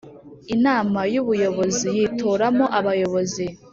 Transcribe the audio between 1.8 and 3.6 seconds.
yitoramo abayobozi